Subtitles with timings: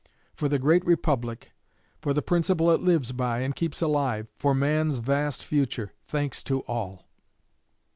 [0.33, 1.51] For the great Republic
[2.01, 6.61] for the principle it lives by and keeps alive for man's vast future thanks to
[6.61, 7.07] all.